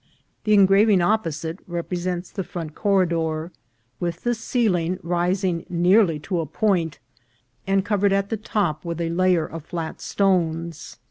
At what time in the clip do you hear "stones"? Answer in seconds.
10.01-10.97